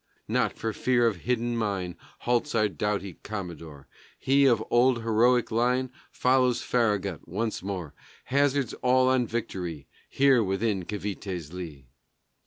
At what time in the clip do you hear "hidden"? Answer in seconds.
1.17-1.55